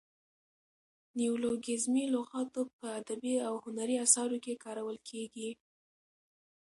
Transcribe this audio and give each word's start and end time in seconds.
نیولوګیزمي 1.17 2.05
لغاتونه 2.13 2.71
په 2.79 2.87
ادبي 2.99 3.35
او 3.47 3.53
هنري 3.65 3.95
اثارو 4.05 4.37
کښي 4.43 4.55
کارول 4.65 4.97
کیږي. 5.09 5.49